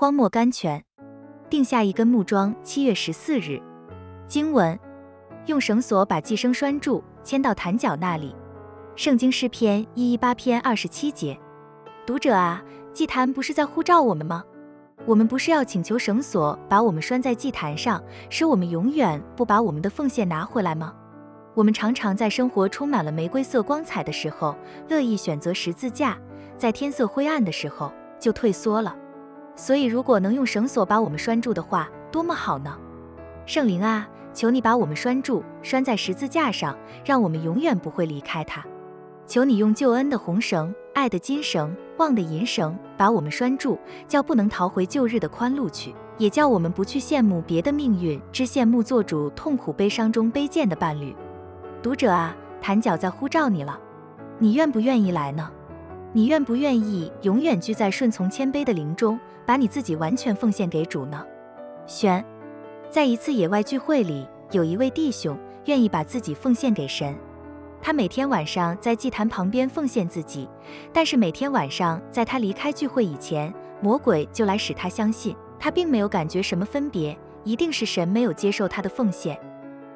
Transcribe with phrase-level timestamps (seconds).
[0.00, 0.84] 荒漠甘泉，
[1.50, 2.54] 定下一根木桩。
[2.62, 3.60] 七月十四日，
[4.28, 4.78] 经文：
[5.46, 8.32] 用绳索把寄生拴住，牵到坛角那里。
[8.94, 11.36] 圣经诗篇一一八篇二十七节。
[12.06, 14.44] 读者啊，祭坛不是在呼召我们吗？
[15.04, 20.94] 我们不是要请求绳索把我们拴在祭坛上，使我们永远不把我们的奉献拿回来吗？
[21.56, 24.54] 我们常常在生活充满了玫瑰色光彩的时候，
[24.88, 26.12] 乐意选择十字架；
[26.56, 28.96] 在天色灰暗的时候，就退缩了。
[29.58, 32.78] 所以，如果能用绳索把我们拴住的话，多么好呢？
[33.44, 38.64] 圣灵啊，求你把我们拴住，拴在十字架上，让我们永远不会离开它。
[39.26, 51.16] 求你用救恩的红绳、爱的金绳、望的银绳把我们拴住，叫不能逃回旧日的宽路去，也叫我们不去羡慕别的命运，只羡慕做主痛苦悲伤中卑贱的伴侣。
[51.82, 53.76] 读者啊，坛角在呼召你了，
[54.38, 55.50] 你愿不愿意来呢？
[56.18, 59.16] 你愿不愿意永远居在顺从谦卑的灵中？
[59.46, 61.24] 把你自己完全奉献给主呢？
[61.86, 62.24] 选，
[62.90, 67.16] 在一次野外聚会里，有一位弟兄愿意把自己奉献给神。
[67.80, 70.48] 他每天晚上在祭坛旁边奉献自己，
[70.92, 79.38] 但是每天晚上在他离开聚会以前，魔鬼就来使他相信他并没有感觉什么分别，一定是神没有接受他的奉献。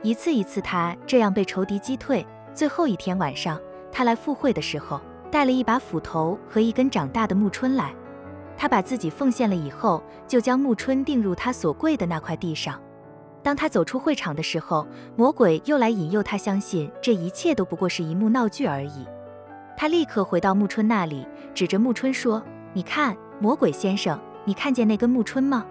[0.00, 2.24] 一次一次，他这样被仇敌击退。
[2.54, 5.00] 最后一天晚上，他来赴会的时候，
[5.34, 7.92] 带了一把斧头和一根长大的木春来。
[8.56, 12.80] 他把自己奉献了以后，就将木春钉入他所跪的那块地上。
[13.42, 19.04] 当他走出会场的时候，魔鬼又来引诱他相信这一切都不过是一幕闹剧而已。
[19.76, 22.40] 他立刻回到木春那里，指着木春说
[22.72, 25.66] ：“你看，魔鬼先生，你看见那根木春吗？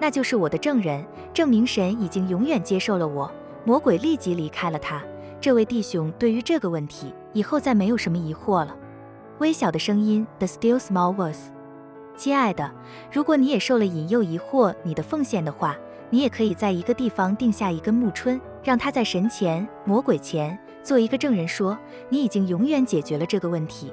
[0.00, 3.30] 那就是我的证人，证明神已经永远接受了我。”
[3.64, 5.00] 魔鬼立即离开了他。
[5.40, 8.76] 这位弟兄对于这个问题以后再没有什么疑惑了。
[9.38, 11.50] 微小的声音，The still small voice。
[12.16, 12.72] 亲爱的，
[13.12, 15.76] 如果你也受了引诱疑惑你的奉献的话，
[16.08, 21.76] 你也可以在一个地方定下一根木椿，让他在神前、魔鬼前做一个证人，说
[22.08, 23.92] 你已经永远解决了这个问题。